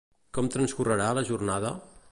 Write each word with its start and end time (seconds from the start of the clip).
Com 0.37 0.47
transcorrerà 0.55 1.11
la 1.19 1.27
jornada? 1.31 1.75